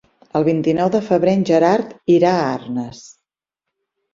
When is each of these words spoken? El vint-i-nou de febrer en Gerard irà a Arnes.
El 0.37 0.45
vint-i-nou 0.45 0.89
de 0.95 1.01
febrer 1.09 1.35
en 1.39 1.45
Gerard 1.49 1.93
irà 2.15 2.33
a 2.39 2.51
Arnes. 2.57 3.07